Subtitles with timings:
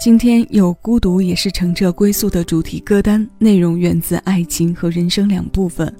[0.00, 5.94] 今天有孤独也是乘着归宿的主题歌单，内容源自爱情和人生两部分，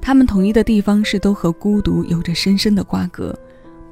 [0.00, 3.32] 它们统一的地方是都和孤独有着深深的瓜葛，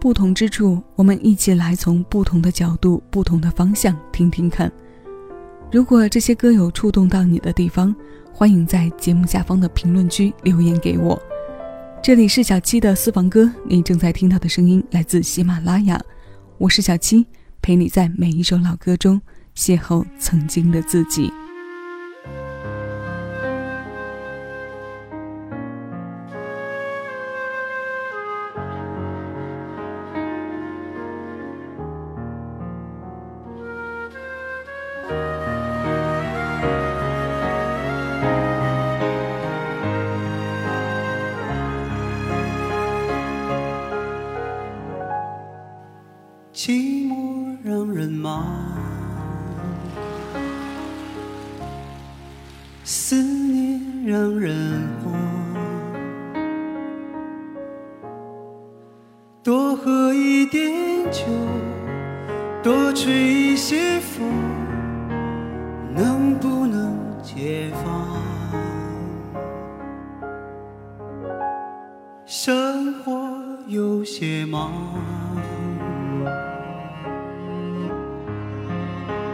[0.00, 4.72] 不同之处，我们一起来从不同的角度、不同的方向听听看。
[5.70, 7.94] 如果这些歌有触动到你的地方，
[8.32, 11.16] 欢迎在节目下方的评论区留言给我。
[12.02, 16.00] 这里是小七的私房歌，你正在听到的声音来自喜马拉雅，
[16.58, 17.24] 我是小七。
[17.68, 19.20] 陪你在每一首老歌中
[19.54, 21.30] 邂逅曾经的自己。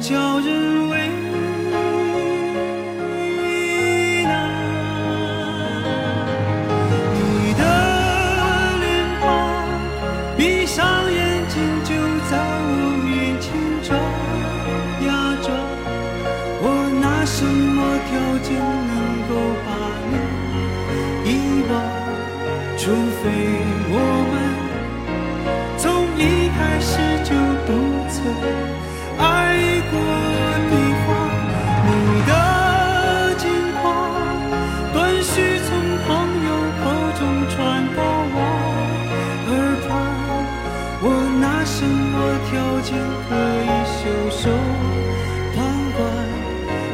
[0.00, 0.79] 叫人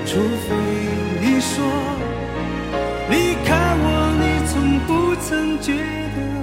[0.07, 0.55] 除非
[1.21, 1.65] 你说
[3.11, 3.85] 离开我
[4.21, 5.73] 你从不曾觉
[6.15, 6.36] 得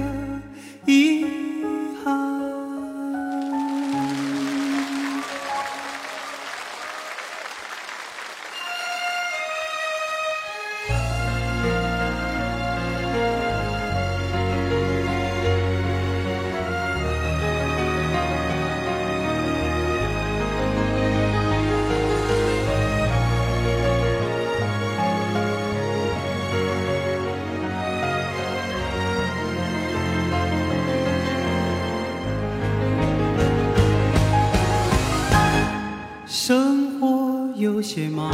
[37.63, 38.29] 有些忙，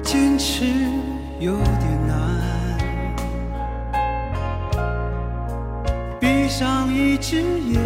[0.00, 0.64] 坚持
[1.40, 2.40] 有点难，
[6.20, 7.80] 闭上一只眼，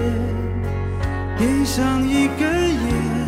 [1.38, 3.23] 点上一根烟，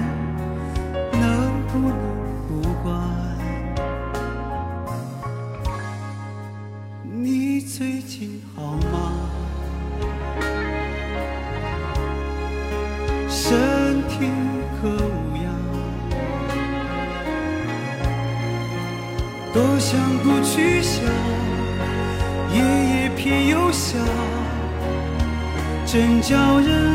[26.29, 26.86] 叫人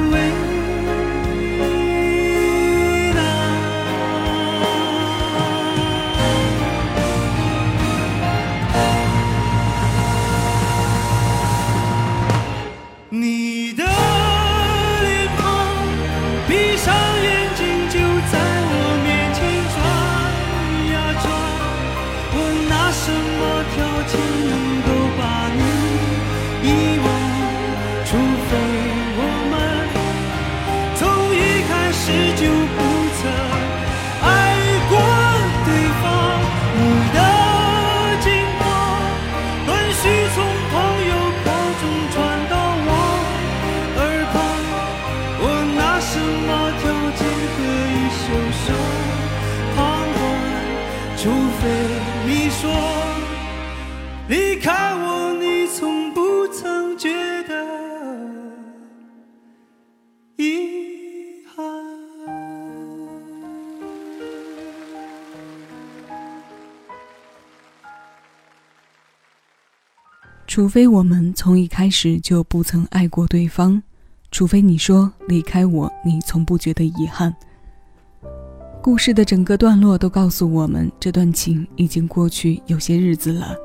[70.61, 73.81] 除非我们从一开始就不曾爱过对方，
[74.29, 77.35] 除非你说离开我，你从不觉得遗憾。
[78.79, 83.55] 故事的整个段落都告诉我们，这段情已经过去有些日子了。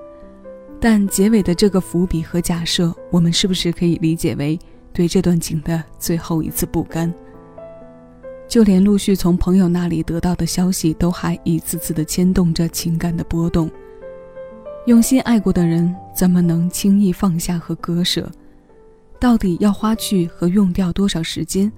[0.81, 4.59] 但结尾的这个伏笔和假设，我们是不是可以理解为
[4.95, 7.13] 对这段情的最后一次不甘？
[8.49, 13.71] 就连陆续从朋友那里得到的消息，都还一次次的牵动着情感的波动。
[14.87, 18.31] 用心爱过的人，怎么能轻易放下和割舍？
[19.19, 21.71] 到底要花去和用掉多少时间，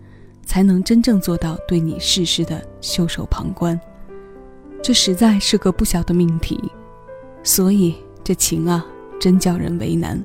[0.45, 3.81] 才能真正做到对你事事的袖手旁观？
[4.83, 6.71] 这实在是个不小的命题。
[7.43, 7.95] 所以。
[8.25, 8.85] 这情啊，
[9.19, 10.23] 真叫人为难。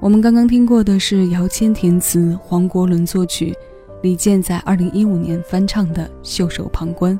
[0.00, 3.54] 我们刚刚听过的是姚谦填词、黄国伦作曲、
[4.02, 7.18] 李健在二零一五年翻唱的《袖手旁观》。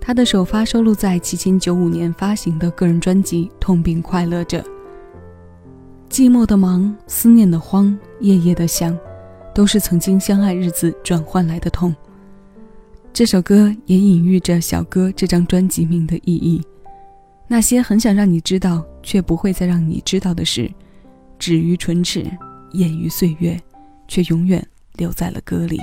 [0.00, 4.62] 他的首发收录在七千九五年发行的个人专辑《痛并快乐着》。
[6.08, 8.98] 寂寞的忙，思念的慌，夜夜的想，
[9.54, 11.94] 都是曾经相爱日子转换来的痛。
[13.12, 16.62] 这首歌也隐喻着小哥这张专辑名的意义。
[17.46, 20.70] 那些很想让你知道，却不会再让你知道的事，
[21.38, 22.24] 止于唇齿，
[22.72, 23.60] 掩于岁月，
[24.06, 25.78] 却永远留在了歌里。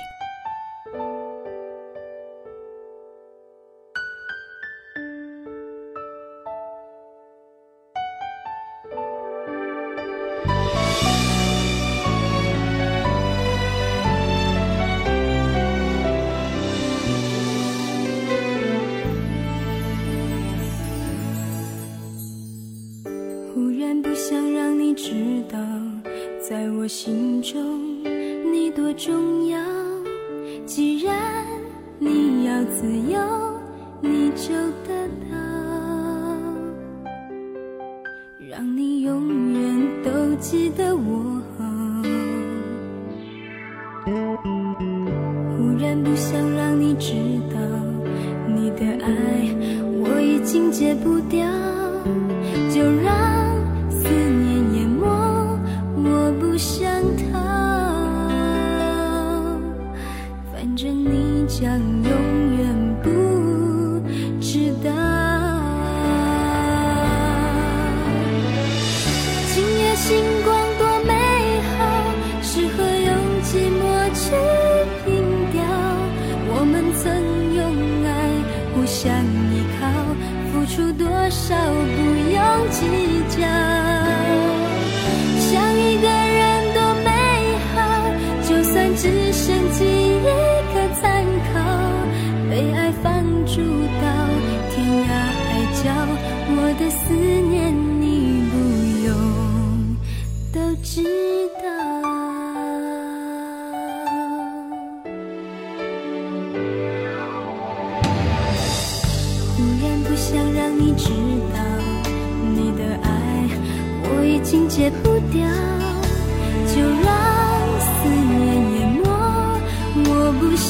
[28.51, 29.59] 你多重要，
[30.65, 31.45] 既然
[31.99, 33.19] 你要自由，
[34.01, 34.53] 你就
[34.87, 35.35] 得到，
[38.49, 41.34] 让你永远都记得我。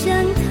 [0.05, 0.44] 想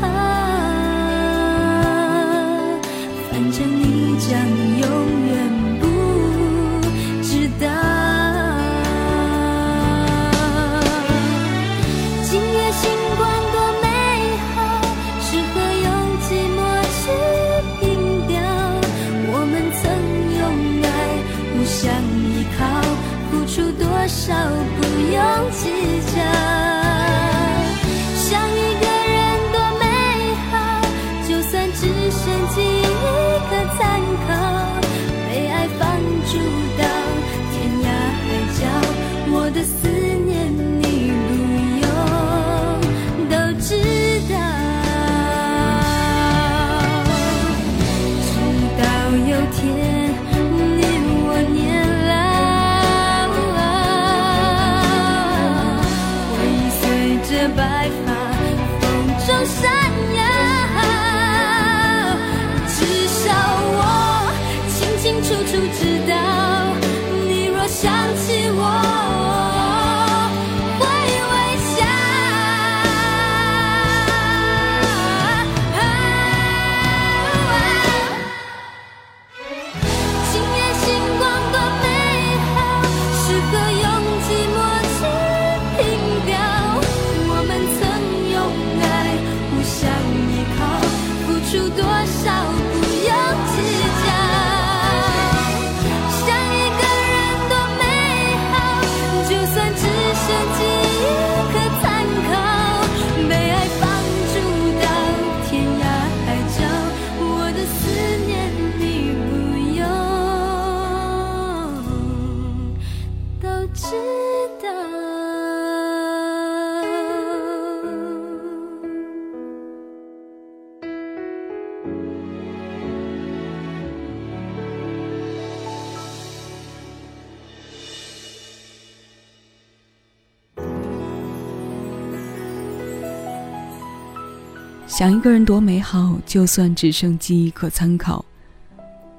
[134.96, 138.24] 想一个人多美好，就算只剩记忆可参考。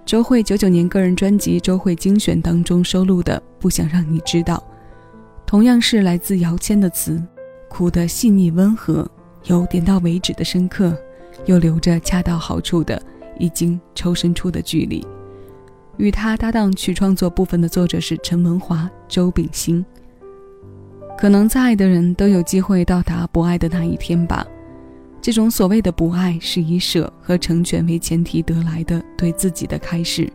[0.06, 4.56] 周慧九九年个人专辑《周慧精选》当中收录的《不想让你知道》，
[5.46, 7.22] 同样是来自姚谦的词，
[7.68, 9.06] 苦的细腻温和，
[9.48, 10.98] 有点到为止的深刻，
[11.44, 13.02] 又留着恰到好处的
[13.38, 15.06] 已经抽身出的距离。
[15.98, 19.86] 与他搭档去创作部分的作者是陈文华、周秉兴。
[21.18, 24.48] 可能再爱的人都有机会到达不爱的那一天吧。
[25.26, 30.32] 这种所谓的不爱，是以舍和成全为前提得来的对自己的开始。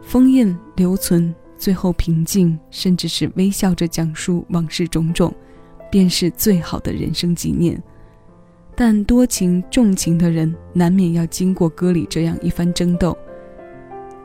[0.00, 5.34] 封印、留存，最后平静，甚至是微笑着讲述往事种种，
[5.90, 7.82] 便是最好的人生纪念。
[8.76, 13.18] 但多情重情的人，难免要经过歌里这样一番争斗。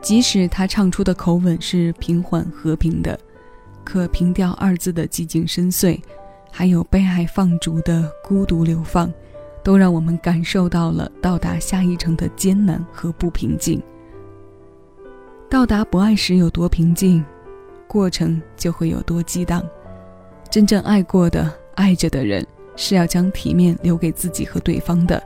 [0.00, 3.18] 即使他唱出的口吻是平缓和平的，
[3.82, 6.00] 可平调二字的寂静深邃，
[6.52, 9.12] 还有被爱放逐的孤独流放。
[9.68, 13.78] 都让我们感受到了到达下一程的艰难和不平静。
[15.46, 17.22] 到达不爱时有多平静，
[17.86, 19.62] 过程就会有多激荡。
[20.50, 22.46] 真正爱过的、爱着的人，
[22.76, 25.22] 是要将体面留给自己和对方的，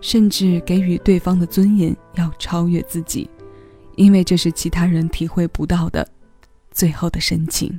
[0.00, 3.30] 甚至给予对方的尊严要超越自己，
[3.94, 6.04] 因为这是其他人体会不到的
[6.72, 7.78] 最后的深情。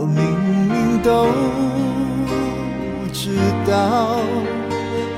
[0.00, 0.22] 我明
[0.68, 1.26] 明都
[3.12, 3.34] 知
[3.66, 4.20] 道，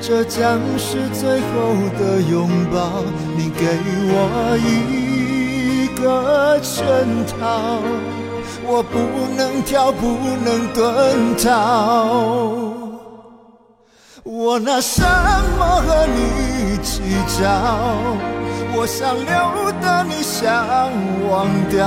[0.00, 3.04] 这将是最后的拥抱。
[3.36, 3.66] 你给
[4.08, 6.82] 我一个圈
[7.26, 7.82] 套，
[8.66, 8.96] 我不
[9.36, 12.72] 能跳，不能遁逃。
[14.22, 15.02] 我拿什
[15.58, 17.02] 么和你计
[17.38, 17.44] 较？
[18.72, 20.90] 我想留的你想
[21.28, 21.86] 忘掉，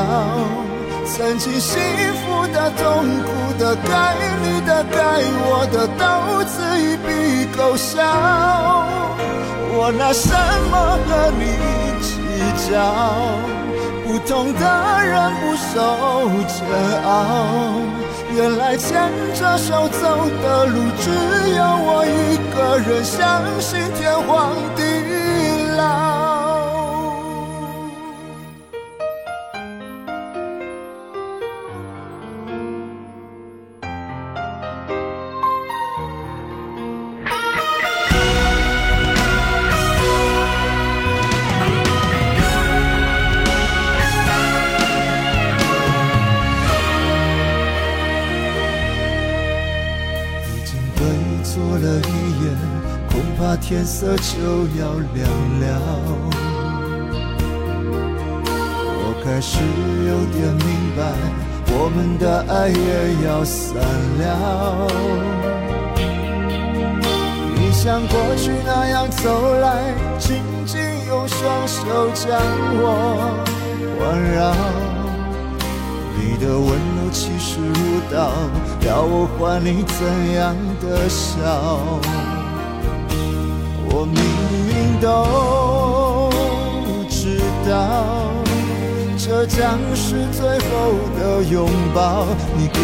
[1.06, 1.82] 曾经幸
[2.16, 4.98] 福的、痛苦的、该你的、该
[5.46, 6.02] 我的，都
[6.46, 8.02] 自一笔勾销。
[9.76, 10.30] 我拿什
[10.72, 11.42] 么和你
[12.02, 12.08] 计
[12.70, 12.72] 较？
[14.06, 14.64] 不同的
[15.04, 15.72] 人不受
[16.48, 16.58] 煎
[17.04, 17.08] 熬。
[18.36, 20.02] 原来牵着手走
[20.42, 21.10] 的路，只
[21.56, 24.82] 有我一个人相信天荒地
[51.54, 52.12] 坐了一
[52.44, 52.50] 夜，
[53.12, 54.34] 恐怕天色就
[54.80, 55.30] 要亮
[55.62, 55.64] 了，
[58.98, 59.54] 我开始
[60.10, 60.68] 有点明
[60.98, 61.00] 白，
[61.68, 63.78] 我们的爱也要散
[64.18, 64.22] 了。
[67.56, 72.26] 你像过去那样走来，紧紧用双手将
[72.82, 72.88] 我
[74.00, 74.02] 环
[74.34, 74.56] 绕，
[76.18, 76.68] 你的温
[77.13, 78.32] 其实舞蹈，
[78.88, 81.77] 要我换你怎样的笑？
[83.88, 84.20] 我明
[84.67, 86.32] 明都
[87.08, 87.39] 知
[87.70, 88.34] 道，
[89.15, 92.25] 这将是最后的拥抱。
[92.58, 92.79] 你给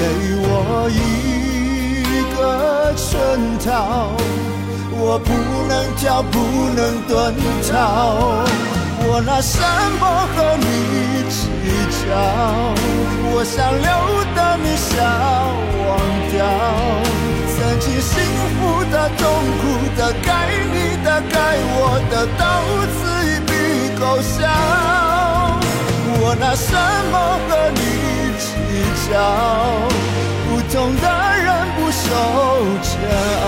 [0.45, 3.17] 我一个圈
[3.65, 4.12] 套，
[4.91, 5.33] 我不
[5.67, 6.38] 能跳，不
[6.75, 7.33] 能遁
[7.71, 8.45] 逃。
[9.08, 9.60] 我拿什
[10.00, 10.03] 么
[10.36, 10.65] 和你
[11.29, 11.38] 计
[12.00, 12.12] 较？
[13.32, 13.88] 我想留
[14.36, 14.96] 的，你想
[15.88, 15.89] 忘
[16.32, 16.36] 掉。
[17.56, 18.12] 曾经幸
[18.56, 18.60] 福
[18.91, 19.22] 的、痛
[19.60, 19.62] 苦
[19.98, 20.29] 的、该
[20.74, 21.36] 你的、该
[21.75, 21.79] 我
[22.10, 22.41] 的，都
[22.98, 23.51] 自一笔
[24.00, 24.38] 勾销。
[26.22, 26.68] 我拿什
[27.12, 27.15] 么
[27.48, 27.79] 和你
[28.38, 28.48] 计
[29.10, 29.13] 较？
[30.48, 31.06] 不同的
[31.38, 32.03] 人不受
[32.82, 32.89] 煎
[33.46, 33.48] 熬。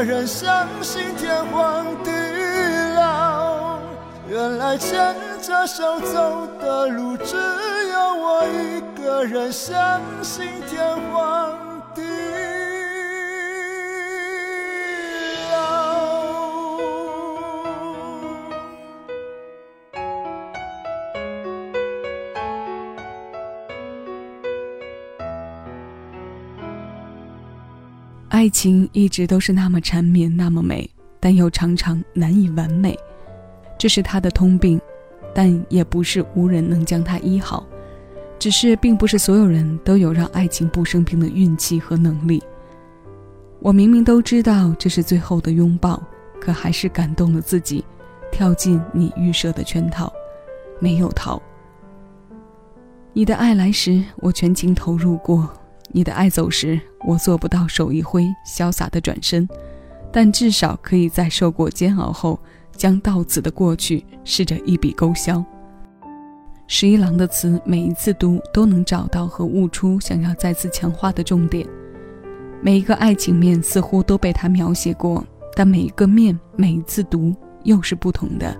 [0.00, 2.10] 一个人，相信天荒地
[2.96, 3.80] 老。
[4.30, 11.52] 原来牵着手走的路，只有我一个人，相信天荒
[28.40, 30.88] 爱情一直都是那么缠绵，那么美，
[31.20, 32.98] 但又常常难以完美，
[33.78, 34.80] 这是他的通病，
[35.34, 37.66] 但也不是无人能将它医好。
[38.38, 42.42] 只是并不是所有人都有让爱情不生病的运气和能力。
[43.58, 46.02] 我明明都知道这是最后的拥抱，
[46.40, 47.84] 可还是感动了自己，
[48.32, 50.10] 跳进你预设的圈套，
[50.78, 51.42] 没有逃。
[53.12, 55.46] 你的爱来时，我全情投入过。
[55.92, 59.48] 你的爱走时，我做不到手一挥，潇洒的转身，
[60.12, 62.38] 但至少可以在受过煎熬后，
[62.76, 65.44] 将到此的过去试着一笔勾销。
[66.66, 71.66] 十一郎的词，每一次读都能找到和悟出想要再次强化的重点。
[72.62, 75.24] 每一个爱情面似乎都被他描写过，
[75.56, 78.56] 但每一个面，每一次读又是不同的。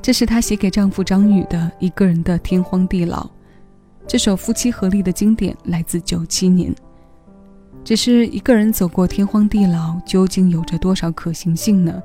[0.00, 3.28] 这是她写给丈夫张宇的一个人的天荒地老。
[4.08, 6.74] 这首夫妻合力的经典来自九七年。
[7.84, 12.02] 只是一个人走过天荒地老，究竟有着多少可行性呢？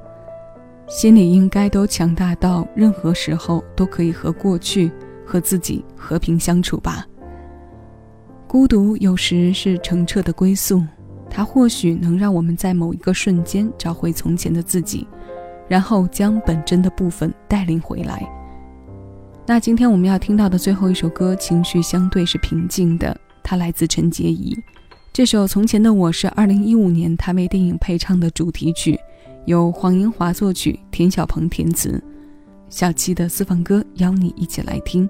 [0.90, 4.92] 心里应该都强大到任何时候都可以和过去、
[5.26, 7.08] 和自己和平相处吧。
[8.50, 10.84] 孤独有时是澄澈的归宿，
[11.30, 15.08] 它或许能让我们在某一个瞬间找回从前的自己，
[15.70, 18.30] 然后将本真的部分带领回来。
[19.46, 24.58] 那今天我们要听到的最后一首歌，情绪相对是平静的，它来自陈洁仪。
[25.12, 28.98] 这首《从前的我》是2015年她为电影配唱的主题曲，
[29.46, 32.02] 由黄英华作曲，田小鹏填词。
[32.70, 35.08] 小七的私房歌，邀你一起来听。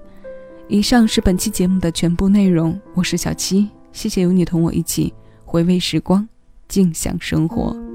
[0.66, 6.28] 以上是本期节目的全部内容，我是小七，谢谢有你同我一起回味时光，
[6.66, 7.93] 静享生活。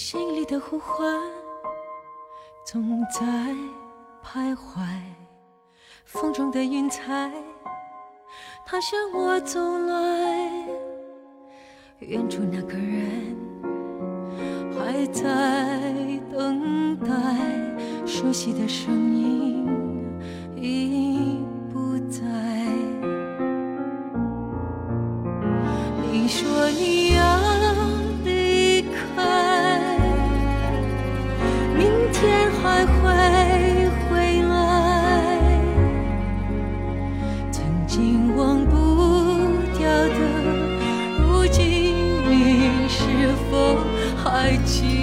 [0.00, 1.20] 心里的呼唤
[2.64, 3.20] 总在
[4.22, 4.86] 徘徊，
[6.04, 7.32] 风中的云彩，
[8.64, 10.68] 它向我走来。
[11.98, 13.36] 远处那个人
[14.72, 15.20] 还在
[16.30, 19.57] 等待，熟悉的声音
[44.38, 44.97] 爱情。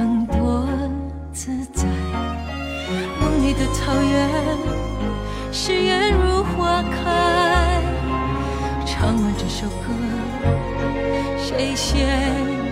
[0.00, 0.66] 更多
[1.30, 1.84] 自在，
[3.20, 4.30] 梦里的草原，
[5.52, 7.82] 誓言如花开。
[8.86, 9.92] 唱完这首歌，
[11.36, 12.18] 谁先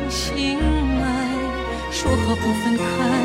[0.09, 0.59] 醒
[1.03, 1.29] 来，
[1.91, 3.18] 说好不分开。